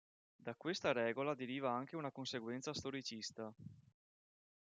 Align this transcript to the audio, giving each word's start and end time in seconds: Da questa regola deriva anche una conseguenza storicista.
Da 0.35 0.55
questa 0.55 0.93
regola 0.93 1.35
deriva 1.35 1.69
anche 1.69 1.95
una 1.95 2.09
conseguenza 2.11 2.73
storicista. 2.73 3.53